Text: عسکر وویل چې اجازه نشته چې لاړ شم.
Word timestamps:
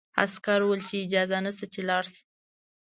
عسکر 0.23 0.59
وویل 0.61 0.81
چې 0.89 0.95
اجازه 1.05 1.37
نشته 1.45 1.65
چې 1.73 1.79
لاړ 1.89 2.03
شم. 2.13 2.23